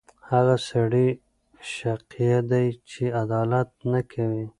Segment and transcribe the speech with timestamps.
[0.31, 1.07] هغه سړی
[1.73, 4.45] شقیه دی چې عدالت نه کوي.